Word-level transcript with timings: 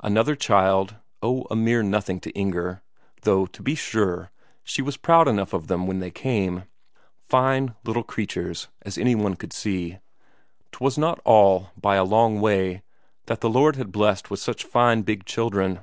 Another 0.00 0.34
child 0.34 0.96
oh, 1.22 1.46
a 1.52 1.54
mere 1.54 1.84
nothing 1.84 2.18
to 2.22 2.32
Inger! 2.32 2.82
Though, 3.22 3.46
to 3.46 3.62
be 3.62 3.76
sure, 3.76 4.32
she 4.64 4.82
was 4.82 4.96
proud 4.96 5.28
enough 5.28 5.52
of 5.52 5.68
them 5.68 5.86
when 5.86 6.00
they 6.00 6.10
came. 6.10 6.64
Fine 7.28 7.76
little 7.84 8.02
creatures, 8.02 8.66
as 8.82 8.98
any 8.98 9.14
one 9.14 9.36
could 9.36 9.52
see. 9.52 9.98
'Twas 10.72 10.98
not 10.98 11.20
all, 11.24 11.70
by 11.76 11.94
a 11.94 12.02
long 12.02 12.40
way, 12.40 12.82
that 13.26 13.40
the 13.40 13.48
Lord 13.48 13.76
had 13.76 13.92
blessed 13.92 14.30
with 14.30 14.40
such 14.40 14.64
fine 14.64 15.02
big 15.02 15.24
children. 15.24 15.78